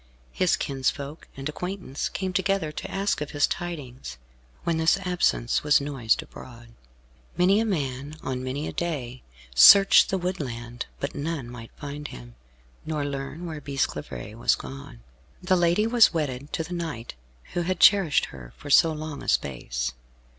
[0.31, 4.17] His kinsfolk and acquaintance came together to ask of his tidings,
[4.63, 6.69] when this absence was noised abroad.
[7.37, 9.21] Many a man, on many a day,
[9.53, 12.33] searched the woodland, but none might find him,
[12.83, 15.01] nor learn where Bisclavaret was gone.
[15.39, 17.13] The lady was wedded to the knight
[17.53, 19.91] who had cherished her for so long a space.